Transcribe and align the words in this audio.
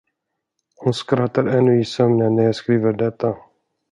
Hon 0.75 0.93
skrattar 0.93 1.43
ännu 1.45 1.79
i 1.81 1.85
sömnen 1.85 2.35
när 2.35 2.43
jag 2.43 2.55
skriver 2.55 2.93
detta. 2.93 3.35